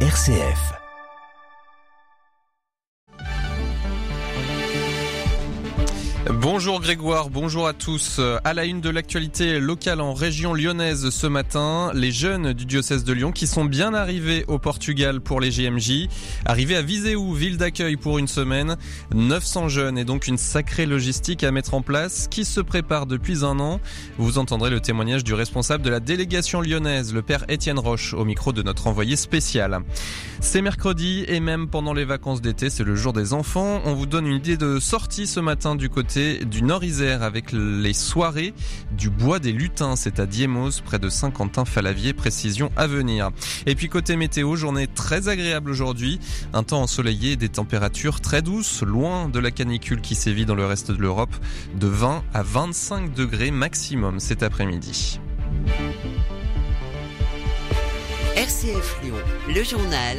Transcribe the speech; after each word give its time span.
RCF. 0.00 0.85
Bonjour 6.56 6.80
Grégoire, 6.80 7.28
bonjour 7.28 7.66
à 7.68 7.74
tous. 7.74 8.18
À 8.42 8.54
la 8.54 8.64
une 8.64 8.80
de 8.80 8.88
l'actualité 8.88 9.60
locale 9.60 10.00
en 10.00 10.14
région 10.14 10.54
lyonnaise 10.54 11.10
ce 11.10 11.26
matin, 11.26 11.90
les 11.92 12.10
jeunes 12.10 12.54
du 12.54 12.64
diocèse 12.64 13.04
de 13.04 13.12
Lyon 13.12 13.30
qui 13.30 13.46
sont 13.46 13.66
bien 13.66 13.92
arrivés 13.92 14.46
au 14.48 14.58
Portugal 14.58 15.20
pour 15.20 15.38
les 15.38 15.50
GMJ, 15.50 16.08
arrivés 16.46 16.76
à 16.76 16.80
Viseu, 16.80 17.18
ville 17.34 17.58
d'accueil 17.58 17.96
pour 17.96 18.16
une 18.16 18.26
semaine. 18.26 18.78
900 19.14 19.68
jeunes 19.68 19.98
et 19.98 20.06
donc 20.06 20.28
une 20.28 20.38
sacrée 20.38 20.86
logistique 20.86 21.44
à 21.44 21.50
mettre 21.50 21.74
en 21.74 21.82
place 21.82 22.26
qui 22.30 22.46
se 22.46 22.62
prépare 22.62 23.04
depuis 23.04 23.44
un 23.44 23.60
an. 23.60 23.78
Vous 24.16 24.38
entendrez 24.38 24.70
le 24.70 24.80
témoignage 24.80 25.24
du 25.24 25.34
responsable 25.34 25.84
de 25.84 25.90
la 25.90 26.00
délégation 26.00 26.62
lyonnaise, 26.62 27.12
le 27.12 27.20
père 27.20 27.44
Étienne 27.50 27.78
Roche, 27.78 28.14
au 28.14 28.24
micro 28.24 28.54
de 28.54 28.62
notre 28.62 28.86
envoyé 28.86 29.16
spécial. 29.16 29.80
C'est 30.40 30.62
mercredi 30.62 31.26
et 31.28 31.40
même 31.40 31.68
pendant 31.68 31.92
les 31.92 32.06
vacances 32.06 32.40
d'été, 32.40 32.70
c'est 32.70 32.84
le 32.84 32.96
jour 32.96 33.12
des 33.12 33.34
enfants. 33.34 33.82
On 33.84 33.92
vous 33.92 34.06
donne 34.06 34.26
une 34.26 34.36
idée 34.36 34.56
de 34.56 34.80
sortie 34.80 35.26
ce 35.26 35.40
matin 35.40 35.76
du 35.76 35.90
côté 35.90 36.45
du 36.46 36.62
Nord-Isère 36.62 37.22
avec 37.22 37.52
les 37.52 37.92
soirées 37.92 38.54
du 38.92 39.10
Bois 39.10 39.38
des 39.38 39.52
Lutins. 39.52 39.96
C'est 39.96 40.20
à 40.20 40.26
Diemos, 40.26 40.70
près 40.84 40.98
de 40.98 41.08
Saint-Quentin-Falavier. 41.08 42.12
Précision 42.12 42.70
à 42.76 42.86
venir. 42.86 43.30
Et 43.66 43.74
puis 43.74 43.88
côté 43.88 44.16
météo, 44.16 44.56
journée 44.56 44.86
très 44.86 45.28
agréable 45.28 45.70
aujourd'hui. 45.70 46.20
Un 46.52 46.62
temps 46.62 46.82
ensoleillé, 46.82 47.36
des 47.36 47.48
températures 47.48 48.20
très 48.20 48.42
douces, 48.42 48.82
loin 48.82 49.28
de 49.28 49.38
la 49.38 49.50
canicule 49.50 50.00
qui 50.00 50.14
sévit 50.14 50.46
dans 50.46 50.54
le 50.54 50.66
reste 50.66 50.90
de 50.90 51.00
l'Europe. 51.00 51.34
De 51.74 51.86
20 51.86 52.22
à 52.32 52.42
25 52.42 53.12
degrés 53.14 53.50
maximum 53.50 54.20
cet 54.20 54.42
après-midi. 54.42 55.20
RCF 58.36 58.98
Lyon, 59.02 59.14
le 59.48 59.64
journal 59.64 60.16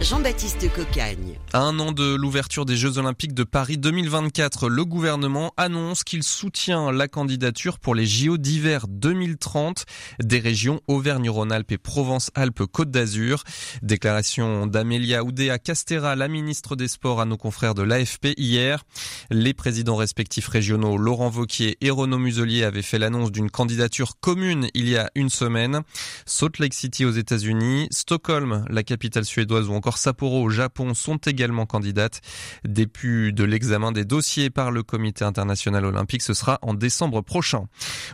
Jean-Baptiste 0.00 0.72
Cocagne. 0.72 1.38
À 1.52 1.60
un 1.60 1.78
an 1.78 1.92
de 1.92 2.14
l'ouverture 2.14 2.64
des 2.64 2.74
Jeux 2.74 2.96
Olympiques 2.96 3.34
de 3.34 3.44
Paris 3.44 3.76
2024, 3.76 4.70
le 4.70 4.86
gouvernement 4.86 5.52
annonce 5.58 6.04
qu'il 6.04 6.22
soutient 6.22 6.90
la 6.90 7.06
candidature 7.06 7.78
pour 7.78 7.94
les 7.94 8.06
JO 8.06 8.38
d'hiver 8.38 8.86
2030 8.88 9.84
des 10.22 10.38
régions 10.38 10.80
Auvergne-Rhône-Alpes 10.88 11.72
et 11.72 11.78
Provence-Alpes-Côte 11.78 12.90
d'Azur. 12.90 13.44
Déclaration 13.82 14.66
d'Amélia 14.66 15.22
Oudéa 15.22 15.58
Castera, 15.58 16.16
la 16.16 16.28
ministre 16.28 16.76
des 16.76 16.88
Sports, 16.88 17.20
à 17.20 17.26
nos 17.26 17.36
confrères 17.36 17.74
de 17.74 17.82
l'AFP 17.82 18.28
hier. 18.38 18.84
Les 19.30 19.52
présidents 19.52 19.96
respectifs 19.96 20.48
régionaux 20.48 20.96
Laurent 20.96 21.28
Vauquier 21.28 21.76
et 21.82 21.90
Renaud 21.90 22.18
Muselier 22.18 22.64
avaient 22.64 22.80
fait 22.80 22.98
l'annonce 22.98 23.32
d'une 23.32 23.50
candidature 23.50 24.18
commune 24.18 24.68
il 24.72 24.88
y 24.88 24.96
a 24.96 25.10
une 25.14 25.28
semaine. 25.28 25.82
Salt 26.24 26.58
Lake 26.58 26.72
City 26.72 27.04
aux 27.04 27.10
États-Unis, 27.10 27.88
Stockholm, 27.90 28.64
la 28.70 28.82
capitale 28.82 29.26
suédoise 29.26 29.68
ou 29.68 29.74
encore 29.74 29.89
Sapporo 29.98 30.42
au 30.42 30.50
Japon 30.50 30.94
sont 30.94 31.16
également 31.16 31.66
candidates. 31.66 32.20
Début 32.64 33.32
de 33.32 33.44
l'examen 33.44 33.92
des 33.92 34.04
dossiers 34.04 34.50
par 34.50 34.70
le 34.70 34.82
comité 34.82 35.24
international 35.24 35.84
olympique, 35.84 36.22
ce 36.22 36.34
sera 36.34 36.58
en 36.62 36.74
décembre 36.74 37.20
prochain. 37.22 37.64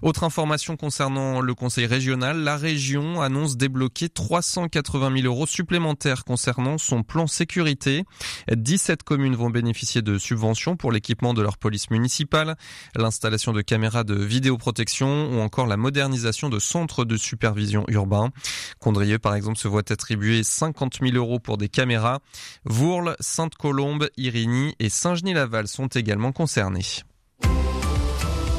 Autre 0.02 0.24
information 0.24 0.76
concernant 0.76 1.40
le 1.40 1.54
conseil 1.54 1.86
régional, 1.86 2.38
la 2.40 2.56
région 2.56 3.20
annonce 3.20 3.56
débloquer 3.56 4.08
380 4.08 5.22
000 5.22 5.26
euros 5.26 5.46
supplémentaires 5.46 6.24
concernant 6.24 6.78
son 6.78 7.02
plan 7.02 7.26
sécurité. 7.26 8.04
17 8.50 9.02
communes 9.02 9.36
vont 9.36 9.50
bénéficier 9.50 10.02
de 10.02 10.18
subventions 10.18 10.76
pour 10.76 10.92
l'équipement 10.92 11.34
de 11.34 11.42
leur 11.42 11.58
police 11.58 11.90
municipale, 11.90 12.56
l'installation 12.94 13.52
de 13.52 13.62
caméras 13.62 14.04
de 14.04 14.14
vidéoprotection 14.14 15.30
ou 15.32 15.40
encore 15.40 15.66
la 15.66 15.76
modernisation 15.76 16.48
de 16.48 16.58
centres 16.58 17.04
de 17.04 17.16
supervision 17.16 17.84
urbains. 17.88 18.30
Condrieu, 18.78 19.18
par 19.18 19.34
exemple, 19.34 19.58
se 19.58 19.68
voit 19.68 19.90
attribuer 19.90 20.42
50 20.42 20.98
000 21.02 21.16
euros 21.16 21.38
pour 21.38 21.58
des 21.58 21.65
caméras. 21.68 22.20
Vourles, 22.64 23.16
Sainte-Colombe, 23.20 24.08
Irigny 24.16 24.74
et 24.78 24.88
Saint-Genis-Laval 24.88 25.68
sont 25.68 25.88
également 25.88 26.32
concernés. 26.32 26.86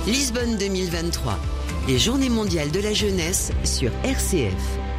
Lisbonne 0.06 0.58
2023, 0.58 1.38
les 1.88 2.00
Journées 2.00 2.30
mondiales 2.30 2.72
de 2.72 2.80
la 2.80 2.94
jeunesse 2.94 3.52
sur 3.66 3.92
RCF. 4.04 4.97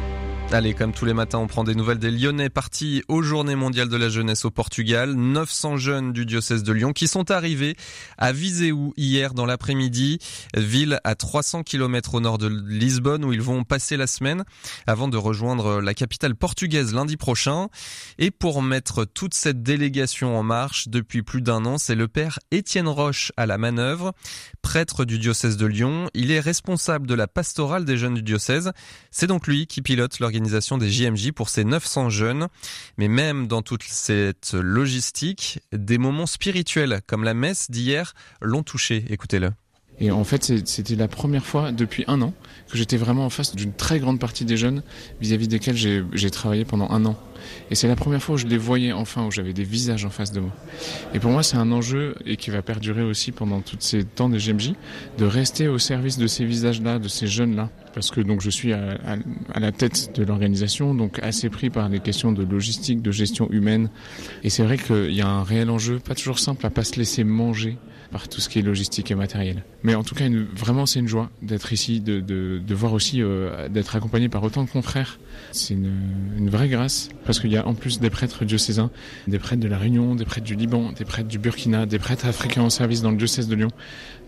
Allez, 0.51 0.73
comme 0.73 0.93
tous 0.93 1.05
les 1.05 1.13
matins, 1.13 1.37
on 1.37 1.45
prend 1.45 1.63
des 1.63 1.75
nouvelles 1.75 1.99
des 1.99 2.09
Lyonnais 2.09 2.49
partis 2.49 3.03
aux 3.07 3.21
Journées 3.21 3.55
mondiales 3.55 3.87
de 3.87 3.95
la 3.95 4.09
jeunesse 4.09 4.45
au 4.45 4.49
Portugal. 4.49 5.13
900 5.13 5.77
jeunes 5.77 6.11
du 6.11 6.25
diocèse 6.25 6.63
de 6.63 6.73
Lyon 6.73 6.91
qui 6.91 7.07
sont 7.07 7.29
arrivés 7.29 7.77
à 8.17 8.31
Viseu 8.31 8.73
hier 8.97 9.35
dans 9.35 9.45
l'après-midi, 9.45 10.17
ville 10.55 10.99
à 11.03 11.13
300 11.13 11.61
km 11.61 12.15
au 12.15 12.19
nord 12.19 12.39
de 12.39 12.47
Lisbonne 12.47 13.25
où 13.25 13.31
ils 13.31 13.43
vont 13.43 13.63
passer 13.63 13.95
la 13.95 14.07
semaine 14.07 14.43
avant 14.87 15.07
de 15.07 15.17
rejoindre 15.17 15.81
la 15.81 15.93
capitale 15.93 16.33
portugaise 16.33 16.95
lundi 16.95 17.15
prochain. 17.15 17.67
Et 18.17 18.31
pour 18.31 18.63
mettre 18.63 19.05
toute 19.05 19.35
cette 19.35 19.61
délégation 19.61 20.35
en 20.35 20.41
marche 20.41 20.87
depuis 20.87 21.21
plus 21.21 21.43
d'un 21.43 21.63
an, 21.65 21.77
c'est 21.77 21.93
le 21.93 22.07
père 22.07 22.39
Étienne 22.49 22.87
Roche 22.87 23.31
à 23.37 23.45
la 23.45 23.59
manœuvre, 23.59 24.13
prêtre 24.63 25.05
du 25.05 25.19
diocèse 25.19 25.57
de 25.57 25.67
Lyon. 25.67 26.09
Il 26.15 26.31
est 26.31 26.39
responsable 26.39 27.05
de 27.05 27.13
la 27.13 27.27
pastorale 27.27 27.85
des 27.85 27.97
jeunes 27.97 28.15
du 28.15 28.23
diocèse. 28.23 28.71
C'est 29.11 29.27
donc 29.27 29.45
lui 29.45 29.67
qui 29.67 29.83
pilote 29.83 30.19
l'organisation 30.19 30.38
des 30.41 30.89
JMJ 30.89 31.31
pour 31.31 31.49
ces 31.49 31.63
900 31.63 32.09
jeunes. 32.09 32.47
Mais 32.97 33.07
même 33.07 33.47
dans 33.47 33.61
toute 33.61 33.83
cette 33.83 34.53
logistique, 34.53 35.59
des 35.71 35.97
moments 35.97 36.25
spirituels 36.25 37.01
comme 37.07 37.23
la 37.23 37.33
messe 37.33 37.69
d'hier 37.71 38.13
l'ont 38.41 38.63
touché. 38.63 39.05
Écoutez-le. 39.09 39.51
Et 40.01 40.11
en 40.11 40.23
fait, 40.23 40.65
c'était 40.65 40.95
la 40.95 41.09
première 41.09 41.45
fois 41.45 41.71
depuis 41.71 42.05
un 42.07 42.21
an 42.21 42.33
que 42.69 42.77
j'étais 42.77 42.95
vraiment 42.95 43.25
en 43.25 43.29
face 43.29 43.55
d'une 43.55 43.73
très 43.73 43.99
grande 43.99 44.19
partie 44.19 44.45
des 44.45 44.55
jeunes 44.55 44.81
vis-à-vis 45.19 45.49
desquels 45.49 45.75
j'ai 45.75 46.31
travaillé 46.31 46.63
pendant 46.63 46.89
un 46.89 47.05
an. 47.05 47.17
Et 47.71 47.75
c'est 47.75 47.87
la 47.87 47.95
première 47.95 48.21
fois 48.21 48.35
où 48.35 48.37
je 48.37 48.47
les 48.47 48.57
voyais 48.57 48.91
enfin, 48.91 49.25
où 49.25 49.31
j'avais 49.31 49.53
des 49.53 49.63
visages 49.63 50.05
en 50.05 50.09
face 50.09 50.31
de 50.31 50.39
moi. 50.39 50.51
Et 51.13 51.19
pour 51.19 51.31
moi, 51.31 51.43
c'est 51.43 51.57
un 51.57 51.71
enjeu 51.71 52.15
et 52.25 52.37
qui 52.37 52.49
va 52.49 52.61
perdurer 52.61 53.03
aussi 53.03 53.31
pendant 53.31 53.61
tous 53.61 53.77
ces 53.79 54.03
temps 54.03 54.29
des 54.29 54.37
GMJ, 54.37 54.73
de 55.17 55.25
rester 55.25 55.67
au 55.67 55.77
service 55.77 56.17
de 56.17 56.27
ces 56.27 56.45
visages-là, 56.45 56.99
de 56.99 57.07
ces 57.07 57.27
jeunes-là. 57.27 57.69
Parce 57.93 58.11
que 58.11 58.21
donc 58.21 58.41
je 58.41 58.49
suis 58.49 58.73
à, 58.73 58.97
la 59.55 59.71
tête 59.71 60.15
de 60.15 60.23
l'organisation, 60.23 60.93
donc 60.93 61.19
assez 61.19 61.49
pris 61.49 61.69
par 61.69 61.89
des 61.89 61.99
questions 61.99 62.31
de 62.31 62.43
logistique, 62.43 63.01
de 63.01 63.11
gestion 63.11 63.49
humaine. 63.51 63.89
Et 64.43 64.49
c'est 64.49 64.63
vrai 64.63 64.77
qu'il 64.77 65.13
y 65.13 65.21
a 65.21 65.27
un 65.27 65.43
réel 65.43 65.69
enjeu, 65.69 65.99
pas 65.99 66.15
toujours 66.15 66.39
simple, 66.39 66.65
à 66.65 66.69
pas 66.69 66.83
se 66.83 66.97
laisser 66.97 67.23
manger 67.23 67.77
par 68.11 68.27
tout 68.27 68.41
ce 68.41 68.49
qui 68.49 68.59
est 68.59 68.61
logistique 68.61 69.11
et 69.11 69.15
matériel. 69.15 69.63
Mais 69.83 69.95
en 69.95 70.03
tout 70.03 70.15
cas, 70.15 70.25
vraiment, 70.55 70.85
c'est 70.85 70.99
une 70.99 71.07
joie 71.07 71.29
d'être 71.41 71.71
ici, 71.73 72.01
de, 72.01 72.73
voir 72.73 72.93
aussi 72.93 73.21
euh, 73.21 73.69
d'être 73.69 73.95
accompagné 73.95 74.29
par 74.29 74.43
autant 74.43 74.63
de 74.63 74.69
confrères. 74.69 75.19
C'est 75.51 75.73
une, 75.73 76.49
vraie 76.49 76.69
grâce 76.69 77.09
qu'il 77.41 77.51
y 77.51 77.57
a 77.57 77.67
en 77.67 77.73
plus 77.73 77.99
des 77.99 78.09
prêtres 78.09 78.45
diocésains, 78.45 78.91
des 79.27 79.39
prêtres 79.39 79.61
de 79.61 79.67
la 79.67 79.77
Réunion, 79.77 80.15
des 80.15 80.25
prêtres 80.25 80.45
du 80.45 80.55
Liban, 80.55 80.91
des 80.91 81.05
prêtres 81.05 81.29
du 81.29 81.39
Burkina, 81.39 81.85
des 81.85 81.99
prêtres 81.99 82.25
africains 82.25 82.63
en 82.63 82.69
service 82.69 83.01
dans 83.01 83.11
le 83.11 83.17
diocèse 83.17 83.47
de 83.47 83.55
Lyon. 83.55 83.69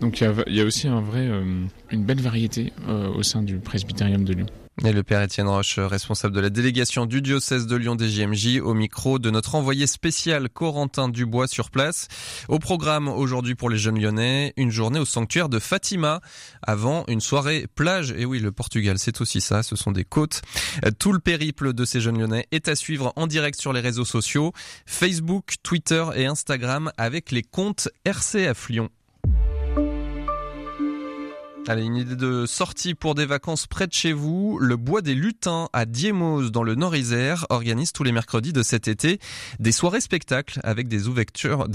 Donc 0.00 0.20
il 0.20 0.54
y 0.54 0.60
a, 0.60 0.64
aussi 0.64 0.88
euh, 0.88 1.64
une 1.90 2.04
belle 2.04 2.20
variété 2.20 2.72
euh, 2.88 3.08
au 3.08 3.22
sein 3.22 3.42
du 3.42 3.56
presbytérium 3.56 4.24
de 4.24 4.32
Lyon. 4.34 4.46
Et 4.80 4.92
le 4.92 5.02
père 5.02 5.20
Étienne 5.20 5.48
Roche, 5.48 5.78
responsable 5.78 6.34
de 6.34 6.40
la 6.40 6.48
délégation 6.48 7.04
du 7.04 7.20
diocèse 7.20 7.66
de 7.66 7.76
Lyon 7.76 7.94
des 7.94 8.08
JMJ, 8.08 8.60
au 8.62 8.72
micro 8.72 9.18
de 9.18 9.30
notre 9.30 9.54
envoyé 9.54 9.86
spécial 9.86 10.48
Corentin 10.48 11.10
Dubois 11.10 11.46
sur 11.46 11.70
place. 11.70 12.08
Au 12.48 12.58
programme 12.58 13.06
aujourd'hui 13.06 13.54
pour 13.54 13.68
les 13.68 13.76
jeunes 13.76 14.00
lyonnais, 14.00 14.54
une 14.56 14.70
journée 14.70 14.98
au 14.98 15.04
sanctuaire 15.04 15.50
de 15.50 15.58
Fatima 15.58 16.20
avant 16.62 17.04
une 17.06 17.20
soirée 17.20 17.66
plage. 17.74 18.12
Et 18.16 18.24
oui, 18.24 18.40
le 18.40 18.50
Portugal, 18.50 18.98
c'est 18.98 19.20
aussi 19.20 19.42
ça, 19.42 19.62
ce 19.62 19.76
sont 19.76 19.92
des 19.92 20.04
côtes. 20.04 20.40
Tout 20.98 21.12
le 21.12 21.20
périple 21.20 21.74
de 21.74 21.84
ces 21.84 22.00
jeunes 22.00 22.18
lyonnais 22.18 22.48
est 22.50 22.66
à 22.66 22.74
suivre 22.74 23.12
en 23.14 23.26
direct 23.26 23.60
sur 23.60 23.74
les 23.74 23.80
réseaux 23.80 24.06
sociaux, 24.06 24.52
Facebook, 24.86 25.56
Twitter 25.62 26.04
et 26.16 26.24
Instagram 26.24 26.90
avec 26.96 27.30
les 27.30 27.42
comptes 27.42 27.88
RCF 28.04 28.70
Lyon. 28.70 28.88
Allez, 31.68 31.84
une 31.84 31.96
idée 31.96 32.16
de 32.16 32.44
sortie 32.44 32.96
pour 32.96 33.14
des 33.14 33.24
vacances 33.24 33.68
près 33.68 33.86
de 33.86 33.92
chez 33.92 34.12
vous. 34.12 34.58
Le 34.58 34.76
Bois 34.76 35.00
des 35.00 35.14
Lutins 35.14 35.68
à 35.72 35.84
Diemos 35.84 36.50
dans 36.50 36.64
le 36.64 36.74
Nord-Isère 36.74 37.46
organise 37.50 37.92
tous 37.92 38.02
les 38.02 38.10
mercredis 38.10 38.52
de 38.52 38.64
cet 38.64 38.88
été 38.88 39.20
des 39.60 39.70
soirées 39.70 40.00
spectacles 40.00 40.58
avec 40.64 40.88
des 40.88 41.06
ouvertures, 41.06 41.68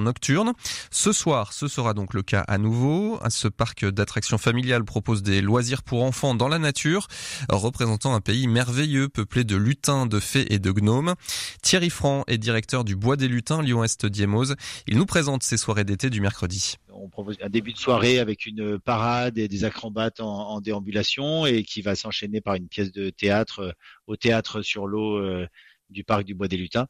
nocturnes. 0.00 0.52
Ce 0.90 1.12
soir, 1.12 1.52
ce 1.52 1.68
sera 1.68 1.94
donc 1.94 2.12
le 2.12 2.22
cas 2.22 2.40
à 2.40 2.58
nouveau. 2.58 3.20
Ce 3.28 3.46
parc 3.46 3.84
d'attractions 3.84 4.36
familiales 4.36 4.84
propose 4.84 5.22
des 5.22 5.42
loisirs 5.42 5.84
pour 5.84 6.02
enfants 6.02 6.34
dans 6.34 6.48
la 6.48 6.58
nature, 6.58 7.06
représentant 7.48 8.16
un 8.16 8.20
pays 8.20 8.48
merveilleux 8.48 9.08
peuplé 9.08 9.44
de 9.44 9.54
lutins, 9.54 10.06
de 10.06 10.18
fées 10.18 10.52
et 10.52 10.58
de 10.58 10.72
gnomes. 10.72 11.14
Thierry 11.62 11.90
Franc 11.90 12.24
est 12.26 12.38
directeur 12.38 12.82
du 12.82 12.96
Bois 12.96 13.16
des 13.16 13.28
Lutins 13.28 13.62
Lyon-Est 13.62 14.06
Diemos. 14.06 14.54
Il 14.88 14.98
nous 14.98 15.06
présente 15.06 15.44
ces 15.44 15.56
soirées 15.56 15.84
d'été 15.84 16.10
du 16.10 16.20
mercredi 16.20 16.78
on 16.92 17.08
propose 17.08 17.36
un 17.42 17.48
début 17.48 17.72
de 17.72 17.78
soirée 17.78 18.18
avec 18.18 18.46
une 18.46 18.78
parade 18.78 19.38
et 19.38 19.48
des 19.48 19.64
acrobates 19.64 20.20
en, 20.20 20.50
en 20.50 20.60
déambulation 20.60 21.46
et 21.46 21.62
qui 21.62 21.82
va 21.82 21.94
s'enchaîner 21.94 22.40
par 22.40 22.54
une 22.54 22.68
pièce 22.68 22.92
de 22.92 23.10
théâtre 23.10 23.60
euh, 23.60 23.72
au 24.06 24.16
théâtre 24.16 24.62
sur 24.62 24.86
l'eau 24.86 25.18
euh, 25.18 25.46
du 25.90 26.04
parc 26.04 26.24
du 26.24 26.34
Bois 26.34 26.48
des 26.48 26.56
Lutins. 26.56 26.86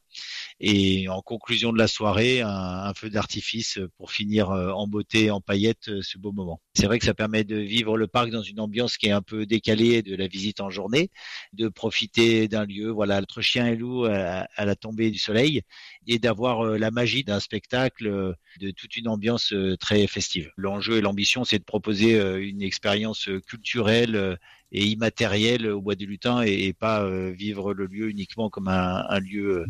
Et 0.59 1.07
en 1.09 1.21
conclusion 1.21 1.73
de 1.73 1.77
la 1.77 1.87
soirée, 1.87 2.41
un, 2.41 2.93
feu 2.93 3.09
d'artifice 3.09 3.79
pour 3.97 4.11
finir 4.11 4.49
en 4.49 4.87
beauté, 4.87 5.31
en 5.31 5.41
paillettes, 5.41 6.01
ce 6.01 6.17
beau 6.17 6.31
moment. 6.31 6.61
C'est 6.73 6.85
vrai 6.85 6.99
que 6.99 7.05
ça 7.05 7.13
permet 7.13 7.43
de 7.43 7.57
vivre 7.57 7.97
le 7.97 8.07
parc 8.07 8.29
dans 8.29 8.41
une 8.41 8.59
ambiance 8.59 8.97
qui 8.97 9.07
est 9.07 9.11
un 9.11 9.21
peu 9.21 9.45
décalée 9.45 10.01
de 10.01 10.15
la 10.15 10.27
visite 10.27 10.61
en 10.61 10.69
journée, 10.69 11.09
de 11.53 11.67
profiter 11.67 12.47
d'un 12.47 12.65
lieu, 12.65 12.89
voilà, 12.89 13.17
entre 13.19 13.41
chien 13.41 13.67
et 13.67 13.75
loup 13.75 14.05
à, 14.05 14.47
la 14.57 14.75
tombée 14.75 15.09
du 15.11 15.19
soleil, 15.19 15.61
et 16.07 16.19
d'avoir 16.19 16.63
la 16.63 16.91
magie 16.91 17.23
d'un 17.23 17.39
spectacle, 17.39 18.35
de 18.59 18.71
toute 18.71 18.95
une 18.97 19.07
ambiance 19.07 19.53
très 19.79 20.05
festive. 20.07 20.51
L'enjeu 20.57 20.97
et 20.97 21.01
l'ambition, 21.01 21.43
c'est 21.43 21.59
de 21.59 21.63
proposer 21.63 22.19
une 22.39 22.61
expérience 22.61 23.29
culturelle 23.47 24.37
et 24.71 24.85
immatérielle 24.85 25.67
au 25.67 25.81
Bois 25.81 25.95
des 25.95 26.05
Lutins 26.05 26.41
et, 26.41 26.73
pas 26.73 27.09
vivre 27.31 27.73
le 27.73 27.85
lieu 27.85 28.09
uniquement 28.09 28.49
comme 28.49 28.67
un 28.67 29.19
lieu 29.19 29.65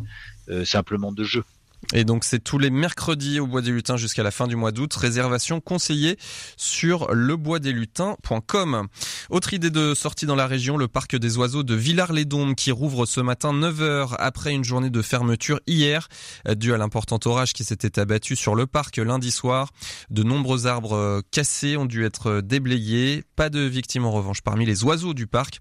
simplement 0.63 1.11
de 1.11 1.23
jeu. 1.23 1.43
Et 1.93 2.03
donc 2.05 2.23
c'est 2.23 2.39
tous 2.39 2.57
les 2.57 2.69
mercredis 2.69 3.39
au 3.39 3.47
Bois 3.47 3.61
des 3.61 3.71
Lutins 3.71 3.97
jusqu'à 3.97 4.23
la 4.23 4.31
fin 4.31 4.47
du 4.47 4.55
mois 4.55 4.71
d'août. 4.71 4.93
Réservation 4.93 5.59
conseillée 5.59 6.17
sur 6.55 7.13
leboisdeslutins.com. 7.13 8.87
Autre 9.29 9.53
idée 9.53 9.69
de 9.69 9.93
sortie 9.93 10.25
dans 10.25 10.35
la 10.35 10.47
région, 10.47 10.77
le 10.77 10.87
parc 10.87 11.15
des 11.15 11.37
oiseaux 11.37 11.63
de 11.63 11.75
Villars-les-Dômes 11.75 12.55
qui 12.55 12.71
rouvre 12.71 13.05
ce 13.05 13.19
matin 13.19 13.51
9h 13.53 14.15
après 14.19 14.53
une 14.53 14.63
journée 14.63 14.89
de 14.89 15.01
fermeture 15.01 15.59
hier 15.67 16.07
due 16.55 16.73
à 16.73 16.77
l'important 16.77 17.19
orage 17.25 17.53
qui 17.53 17.63
s'était 17.63 17.99
abattu 17.99 18.35
sur 18.35 18.55
le 18.55 18.67
parc 18.67 18.97
lundi 18.97 19.31
soir. 19.31 19.71
De 20.09 20.23
nombreux 20.23 20.67
arbres 20.67 21.21
cassés 21.31 21.77
ont 21.77 21.85
dû 21.85 22.05
être 22.05 22.41
déblayés. 22.41 23.23
Pas 23.35 23.49
de 23.49 23.61
victimes 23.61 24.05
en 24.05 24.11
revanche 24.11 24.41
parmi 24.41 24.65
les 24.65 24.83
oiseaux 24.83 25.13
du 25.13 25.27
parc. 25.27 25.59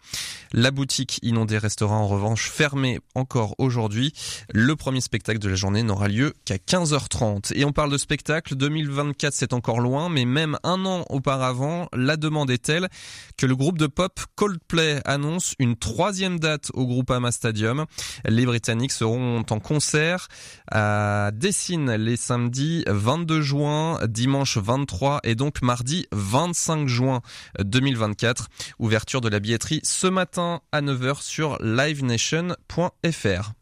La 0.52 0.70
boutique 0.70 1.18
inondée 1.22 1.58
restera 1.58 1.94
en 1.94 2.06
revanche 2.06 2.50
fermée 2.50 3.00
encore 3.14 3.54
aujourd'hui. 3.58 4.12
Le 4.52 4.76
premier 4.76 5.00
spectacle 5.00 5.38
de 5.38 5.48
la 5.48 5.54
journée 5.54 5.82
n'aura 5.82 6.08
lieu 6.10 6.34
qu'à 6.44 6.56
15h30. 6.56 7.52
Et 7.54 7.64
on 7.64 7.72
parle 7.72 7.90
de 7.90 7.98
spectacle, 7.98 8.54
2024 8.54 9.32
c'est 9.32 9.52
encore 9.52 9.80
loin, 9.80 10.08
mais 10.08 10.24
même 10.24 10.58
un 10.62 10.84
an 10.84 11.04
auparavant, 11.08 11.88
la 11.94 12.16
demande 12.16 12.50
est 12.50 12.62
telle 12.62 12.88
que 13.36 13.46
le 13.46 13.56
groupe 13.56 13.78
de 13.78 13.86
pop 13.86 14.20
Coldplay 14.34 15.00
annonce 15.04 15.54
une 15.58 15.76
troisième 15.76 16.38
date 16.38 16.70
au 16.74 16.86
Groupama 16.86 17.32
Stadium. 17.32 17.86
Les 18.26 18.44
Britanniques 18.46 18.92
seront 18.92 19.44
en 19.48 19.60
concert 19.60 20.28
à 20.70 21.30
Dessine 21.32 21.94
les 21.94 22.16
samedis 22.16 22.84
22 22.86 23.40
juin, 23.40 23.98
dimanche 24.06 24.58
23 24.58 25.20
et 25.24 25.34
donc 25.34 25.62
mardi 25.62 26.06
25 26.12 26.88
juin 26.88 27.20
2024. 27.58 28.48
Ouverture 28.78 29.20
de 29.20 29.28
la 29.28 29.40
billetterie 29.40 29.80
ce 29.82 30.06
matin 30.06 30.60
à 30.72 30.82
9h 30.82 31.22
sur 31.22 31.56
livenation.fr. 31.62 33.52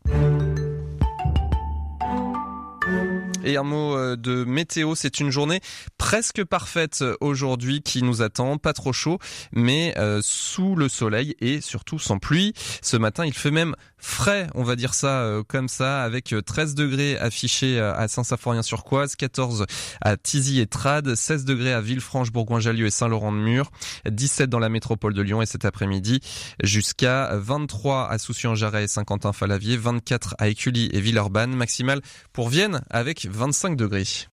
Et 3.44 3.56
un 3.56 3.62
mot 3.62 3.96
euh, 3.96 4.16
de 4.16 4.44
météo, 4.44 4.94
c'est 4.94 5.20
une 5.20 5.30
journée 5.30 5.60
presque 5.96 6.44
parfaite 6.44 7.04
aujourd'hui 7.20 7.82
qui 7.82 8.02
nous 8.02 8.20
attend, 8.22 8.58
pas 8.58 8.72
trop 8.72 8.92
chaud, 8.92 9.18
mais 9.52 9.94
euh, 9.96 10.20
sous 10.22 10.74
le 10.74 10.88
soleil 10.88 11.36
et 11.40 11.60
surtout 11.60 11.98
sans 11.98 12.18
pluie. 12.18 12.52
Ce 12.82 12.96
matin, 12.96 13.24
il 13.24 13.32
fait 13.32 13.50
même 13.50 13.74
frais, 13.98 14.48
on 14.54 14.64
va 14.64 14.76
dire 14.76 14.94
ça 14.94 15.20
euh, 15.20 15.42
comme 15.46 15.68
ça, 15.68 16.02
avec 16.02 16.34
13 16.44 16.74
degrés 16.74 17.16
affichés 17.18 17.80
à 17.80 18.08
Saint-Symphorien-sur-Coise, 18.08 19.16
14 19.16 19.66
à 20.00 20.16
Tizy 20.16 20.60
et 20.60 20.66
Trade, 20.66 21.14
16 21.14 21.44
degrés 21.44 21.72
à 21.72 21.80
Villefranche, 21.80 22.32
Bourgoin-Jallieu 22.32 22.86
et 22.86 22.90
Saint-Laurent-de-Mur, 22.90 23.70
17 24.10 24.50
dans 24.50 24.58
la 24.58 24.68
métropole 24.68 25.14
de 25.14 25.22
Lyon 25.22 25.42
et 25.42 25.46
cet 25.46 25.64
après-midi 25.64 26.20
jusqu'à 26.62 27.30
23 27.36 28.10
à 28.10 28.18
Soucy-en-Jarret 28.18 28.84
et 28.84 28.88
Saint-Quentin-Falavier, 28.88 29.76
24 29.76 30.34
à 30.38 30.48
Écully 30.48 30.88
et 30.92 31.00
Villeurbanne, 31.00 31.54
maximale 31.54 32.00
pour 32.32 32.48
Vienne 32.48 32.82
avec 32.90 33.27
25 33.28 33.76
degrés. 33.76 34.26